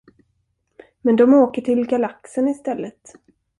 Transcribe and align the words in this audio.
Men 1.01 1.15
de 1.15 1.33
åker 1.33 1.61
till 1.61 1.87
galaxen 1.87 2.47
i 2.47 2.53
stället. 2.53 3.15